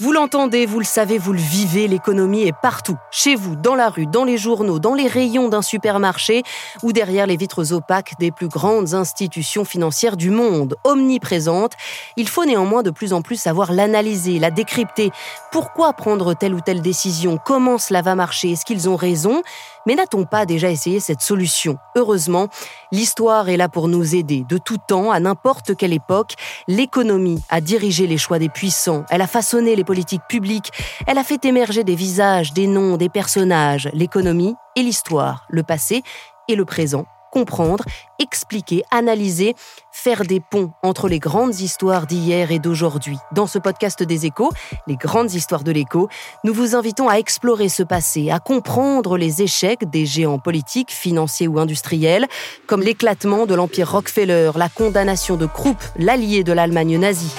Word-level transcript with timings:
Vous 0.00 0.10
l'entendez, 0.10 0.64
vous 0.64 0.78
le 0.78 0.86
savez, 0.86 1.18
vous 1.18 1.34
le 1.34 1.38
vivez, 1.38 1.86
l'économie 1.86 2.44
est 2.44 2.58
partout. 2.62 2.96
Chez 3.10 3.34
vous, 3.34 3.56
dans 3.56 3.74
la 3.74 3.90
rue, 3.90 4.06
dans 4.06 4.24
les 4.24 4.38
journaux, 4.38 4.78
dans 4.78 4.94
les 4.94 5.06
rayons 5.06 5.50
d'un 5.50 5.60
supermarché 5.60 6.44
ou 6.82 6.92
derrière 6.92 7.26
les 7.26 7.36
vitres 7.36 7.74
opaques 7.74 8.14
des 8.18 8.30
plus 8.30 8.48
grandes 8.48 8.94
institutions 8.94 9.66
financières 9.66 10.16
du 10.16 10.30
monde, 10.30 10.76
omniprésente. 10.84 11.72
Il 12.16 12.26
faut 12.26 12.46
néanmoins 12.46 12.82
de 12.82 12.88
plus 12.88 13.12
en 13.12 13.20
plus 13.20 13.36
savoir 13.36 13.70
l'analyser, 13.70 14.38
la 14.38 14.50
décrypter. 14.50 15.10
Pourquoi 15.50 15.92
prendre 15.92 16.32
telle 16.32 16.54
ou 16.54 16.62
telle 16.62 16.80
décision? 16.80 17.36
Comment 17.36 17.76
cela 17.76 18.00
va 18.00 18.14
marcher? 18.14 18.52
Est-ce 18.52 18.64
qu'ils 18.64 18.88
ont 18.88 18.96
raison? 18.96 19.42
Mais 19.86 19.94
n'a-t-on 19.94 20.24
pas 20.24 20.46
déjà 20.46 20.70
essayé 20.70 21.00
cette 21.00 21.20
solution? 21.20 21.78
Heureusement, 21.96 22.48
l'histoire 22.90 23.48
est 23.48 23.56
là 23.56 23.68
pour 23.68 23.88
nous 23.88 24.14
aider. 24.14 24.44
De 24.48 24.58
tout 24.58 24.78
temps, 24.78 25.10
à 25.10 25.20
n'importe 25.20 25.76
quelle 25.76 25.92
époque, 25.92 26.34
l'économie 26.68 27.42
a 27.48 27.60
dirigé 27.60 28.06
les 28.06 28.18
choix 28.18 28.38
des 28.38 28.48
puissants, 28.48 29.04
elle 29.10 29.22
a 29.22 29.26
façonné 29.26 29.76
les 29.76 29.84
politiques 29.84 30.22
publiques, 30.28 30.70
elle 31.06 31.18
a 31.18 31.24
fait 31.24 31.44
émerger 31.44 31.84
des 31.84 31.94
visages, 31.94 32.52
des 32.52 32.66
noms, 32.66 32.96
des 32.96 33.08
personnages, 33.08 33.88
l'économie 33.92 34.54
et 34.76 34.82
l'histoire, 34.82 35.46
le 35.48 35.62
passé 35.62 36.02
et 36.48 36.54
le 36.54 36.64
présent 36.64 37.06
comprendre, 37.32 37.84
expliquer, 38.20 38.84
analyser, 38.92 39.56
faire 39.90 40.22
des 40.22 40.38
ponts 40.38 40.70
entre 40.82 41.08
les 41.08 41.18
grandes 41.18 41.58
histoires 41.58 42.06
d'hier 42.06 42.52
et 42.52 42.60
d'aujourd'hui. 42.60 43.16
Dans 43.32 43.48
ce 43.48 43.58
podcast 43.58 44.02
des 44.02 44.26
échos, 44.26 44.50
les 44.86 44.96
grandes 44.96 45.32
histoires 45.32 45.64
de 45.64 45.72
l'écho, 45.72 46.08
nous 46.44 46.54
vous 46.54 46.76
invitons 46.76 47.08
à 47.08 47.16
explorer 47.16 47.68
ce 47.68 47.82
passé, 47.82 48.30
à 48.30 48.38
comprendre 48.38 49.16
les 49.16 49.42
échecs 49.42 49.90
des 49.90 50.06
géants 50.06 50.38
politiques, 50.38 50.92
financiers 50.92 51.48
ou 51.48 51.58
industriels, 51.58 52.28
comme 52.66 52.82
l'éclatement 52.82 53.46
de 53.46 53.54
l'empire 53.54 53.90
Rockefeller, 53.90 54.52
la 54.54 54.68
condamnation 54.68 55.36
de 55.36 55.46
Krupp, 55.46 55.82
l'allié 55.96 56.44
de 56.44 56.52
l'Allemagne 56.52 56.98
nazie 56.98 57.32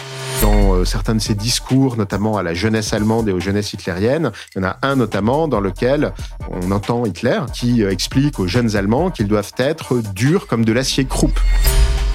dans 0.73 0.79
euh, 0.79 0.85
certains 0.85 1.15
de 1.15 1.21
ses 1.21 1.35
discours, 1.35 1.97
notamment 1.97 2.37
à 2.37 2.43
la 2.43 2.53
jeunesse 2.53 2.93
allemande 2.93 3.29
et 3.29 3.31
aux 3.31 3.39
jeunesses 3.39 3.73
hitlériennes. 3.73 4.31
Il 4.55 4.61
y 4.61 4.65
en 4.65 4.67
a 4.67 4.77
un 4.81 4.95
notamment 4.95 5.47
dans 5.47 5.59
lequel 5.59 6.13
on 6.49 6.71
entend 6.71 7.05
Hitler 7.05 7.41
qui 7.53 7.83
euh, 7.83 7.91
explique 7.91 8.39
aux 8.39 8.47
jeunes 8.47 8.75
Allemands 8.75 9.11
qu'ils 9.11 9.27
doivent 9.27 9.53
être 9.57 10.01
durs 10.13 10.47
comme 10.47 10.65
de 10.65 10.73
l'acier 10.73 11.05
croupe. 11.05 11.39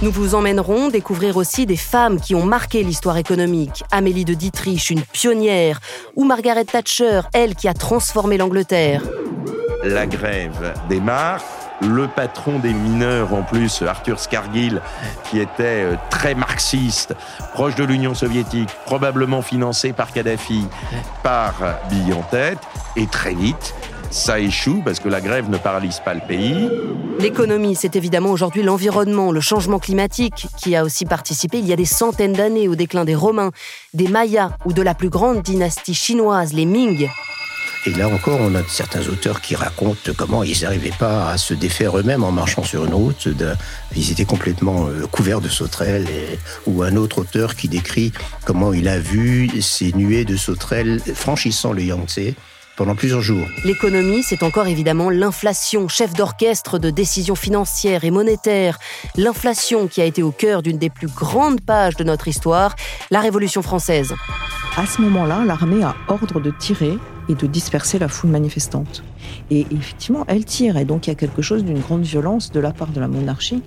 Nous 0.00 0.12
vous 0.12 0.34
emmènerons 0.34 0.89
découvrir 0.89 1.37
aussi 1.37 1.67
des 1.67 1.77
femmes 1.77 2.20
qui 2.20 2.34
ont 2.34 2.45
marqué 2.45 2.84
l'histoire 2.84 3.17
économique. 3.17 3.83
Amélie 3.91 4.25
de 4.25 4.34
Dietrich, 4.34 4.91
une 4.91 5.03
pionnière, 5.03 5.81
ou 6.15 6.25
Margaret 6.25 6.65
Thatcher, 6.65 7.22
elle 7.33 7.56
qui 7.56 7.67
a 7.67 7.75
transformé 7.75 8.37
l'Angleterre. 8.39 9.03
La 9.83 10.06
grève 10.06 10.75
démarre 10.89 11.43
le 11.81 12.09
patron 12.09 12.59
des 12.59 12.73
mineurs 12.73 13.33
en 13.34 13.43
plus, 13.43 13.83
Arthur 13.83 14.19
Scargill, 14.19 14.81
qui 15.25 15.39
était 15.39 15.84
euh, 15.84 15.95
très 16.11 16.34
marxiste, 16.34 17.15
proche 17.55 17.75
de 17.75 17.84
l'Union 17.84 18.15
soviétique, 18.15 18.71
probablement 18.84 19.43
financé 19.43 19.93
par 19.93 20.12
Kadhafi, 20.12 20.67
par 21.23 21.55
Bill 21.91 22.15
en 22.15 22.23
tête, 22.23 22.59
et 22.97 23.06
très 23.06 23.34
vite, 23.34 23.75
ça 24.11 24.41
échoue 24.41 24.83
parce 24.84 25.01
que 25.01 25.09
la 25.09 25.21
grève 25.21 25.51
ne 25.51 25.59
paralyse 25.59 26.01
pas 26.05 26.15
le 26.15 26.21
pays. 26.21 26.69
L'économie, 27.19 27.75
c'est 27.75 27.97
évidemment 27.97 28.31
aujourd'hui 28.31 28.62
l'environnement, 28.62 29.33
le 29.33 29.41
changement 29.41 29.79
climatique 29.79 30.47
qui 30.56 30.77
a 30.77 30.84
aussi 30.84 31.05
participé 31.05 31.59
il 31.59 31.67
y 31.67 31.73
a 31.73 31.77
des 31.77 31.84
centaines 31.84 32.33
d'années 32.33 32.69
au 32.69 32.75
déclin 32.75 33.05
des 33.05 33.15
Romains, 33.15 33.51
des 33.95 34.09
Mayas 34.09 34.51
ou 34.65 34.73
de 34.73 34.83
la 34.83 34.95
plus 34.95 35.11
grande 35.11 35.43
dynastie 35.43 35.95
chinoise, 35.95 36.53
les 36.53 36.65
Ming. 36.65 37.09
Et 37.87 37.91
là 37.93 38.09
encore, 38.09 38.41
on 38.41 38.55
a 38.55 38.62
certains 38.69 39.07
auteurs 39.09 39.41
qui 39.41 39.55
racontent 39.55 40.12
comment 40.17 40.43
ils 40.43 40.62
n'arrivaient 40.62 40.93
pas 40.98 41.31
à 41.31 41.39
se 41.39 41.55
défaire 41.55 41.97
eux-mêmes 41.98 42.25
en 42.25 42.33
marchant 42.33 42.65
sur 42.65 42.84
une 42.84 42.95
route. 42.95 43.29
ils 43.97 44.11
étaient 44.11 44.25
complètement 44.25 44.89
euh, 44.89 45.07
couverts 45.07 45.41
de 45.41 45.48
sauterelles. 45.48 46.06
ou 46.67 46.83
un 46.83 46.97
autre 46.97 47.19
auteur 47.19 47.55
qui 47.55 47.69
décrit 47.69 48.12
comment 48.45 48.73
il 48.73 48.89
a 48.89 48.99
vu 48.99 49.51
ces 49.62 49.93
nuées 49.93 50.25
de 50.25 50.37
sauterelles 50.37 51.01
franchissant 51.15 51.73
le 51.73 51.83
Yangtze 51.83 52.34
pendant 52.79 52.95
plusieurs 52.95 53.21
jours. 53.21 53.47
L'économie, 53.65 54.23
c'est 54.23 54.45
encore 54.45 54.69
évidemment 54.69 55.11
l'inflation, 55.11 55.89
chef 55.89 56.15
d'orchestre 56.15 56.79
de 56.79 56.91
décisions 56.91 57.34
financières 57.34 58.05
et 58.05 58.11
monétaires. 58.11 58.78
L'inflation 59.17 59.88
qui 59.88 60.00
a 60.00 60.05
été 60.05 60.22
au 60.22 60.31
cœur 60.31 60.62
d'une 60.62 60.78
des 60.78 60.88
plus 60.88 61.09
grandes 61.09 61.61
pages 61.61 61.97
de 61.97 62.05
notre 62.05 62.28
histoire, 62.28 62.77
la 63.11 63.21
Révolution 63.21 63.62
française. 63.62 64.15
À 64.77 64.87
ce 64.87 65.00
moment-là, 65.03 65.43
l'armée 65.44 65.83
a 65.83 65.97
ordre 66.06 66.38
de 66.38 66.53
tirer 66.53 66.99
et 67.28 67.34
de 67.34 67.47
disperser 67.47 67.99
la 67.99 68.09
foule 68.09 68.31
manifestante. 68.31 69.03
Et 69.50 69.66
effectivement, 69.71 70.25
elle 70.28 70.44
tire. 70.44 70.77
Et 70.77 70.84
donc, 70.84 71.06
il 71.06 71.11
y 71.11 71.12
a 71.12 71.16
quelque 71.16 71.43
chose 71.43 71.65
d'une 71.65 71.81
grande 71.81 72.03
violence 72.03 72.50
de 72.50 72.61
la 72.61 72.72
part 72.72 72.89
de 72.89 73.00
la 73.00 73.09
monarchie 73.09 73.62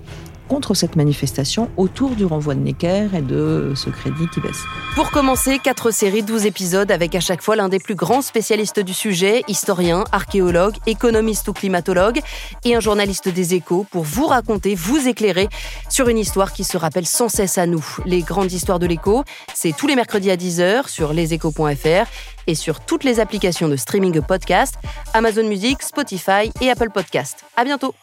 contre 0.52 0.74
cette 0.74 0.96
manifestation 0.96 1.70
autour 1.78 2.10
du 2.10 2.26
renvoi 2.26 2.54
de 2.54 2.60
Necker 2.60 3.08
et 3.16 3.22
de 3.22 3.72
ce 3.74 3.88
crédit 3.88 4.28
qui 4.34 4.40
baisse. 4.40 4.60
Pour 4.94 5.10
commencer, 5.10 5.58
quatre 5.58 5.90
séries, 5.90 6.22
12 6.22 6.44
épisodes 6.44 6.92
avec 6.92 7.14
à 7.14 7.20
chaque 7.20 7.40
fois 7.40 7.56
l'un 7.56 7.70
des 7.70 7.78
plus 7.78 7.94
grands 7.94 8.20
spécialistes 8.20 8.78
du 8.78 8.92
sujet, 8.92 9.44
historien, 9.48 10.04
archéologue, 10.12 10.74
économiste 10.86 11.48
ou 11.48 11.54
climatologue, 11.54 12.20
et 12.66 12.76
un 12.76 12.80
journaliste 12.80 13.30
des 13.30 13.54
échos 13.54 13.86
pour 13.90 14.02
vous 14.02 14.26
raconter, 14.26 14.74
vous 14.74 15.08
éclairer 15.08 15.48
sur 15.88 16.08
une 16.08 16.18
histoire 16.18 16.52
qui 16.52 16.64
se 16.64 16.76
rappelle 16.76 17.06
sans 17.06 17.30
cesse 17.30 17.56
à 17.56 17.66
nous. 17.66 17.86
Les 18.04 18.20
grandes 18.20 18.52
histoires 18.52 18.78
de 18.78 18.86
l'écho, 18.86 19.24
c'est 19.54 19.74
tous 19.74 19.86
les 19.86 19.96
mercredis 19.96 20.30
à 20.30 20.36
10h 20.36 20.86
sur 20.86 21.14
leséchos.fr 21.14 22.06
et 22.46 22.54
sur 22.54 22.80
toutes 22.80 23.04
les 23.04 23.20
applications 23.20 23.70
de 23.70 23.76
streaming 23.76 24.20
podcast, 24.20 24.74
Amazon 25.14 25.48
Music, 25.48 25.82
Spotify 25.82 26.52
et 26.60 26.68
Apple 26.68 26.90
Podcast. 26.90 27.46
À 27.56 27.64
bientôt! 27.64 27.94